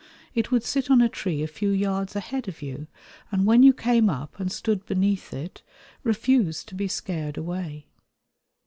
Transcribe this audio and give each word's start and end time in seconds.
It 0.33 0.49
would 0.49 0.63
sit 0.63 0.89
on 0.89 0.99
a 0.99 1.07
tree 1.07 1.43
a 1.43 1.47
few 1.47 1.69
yards 1.69 2.15
ahead 2.15 2.47
of 2.47 2.63
you, 2.63 2.87
and 3.31 3.45
when 3.45 3.61
you 3.61 3.71
came 3.71 4.09
up 4.09 4.39
and 4.39 4.51
stood 4.51 4.83
beneath 4.87 5.31
it, 5.31 5.61
refuse 6.03 6.63
to 6.63 6.73
be 6.73 6.87
scared 6.87 7.37
away. 7.37 7.85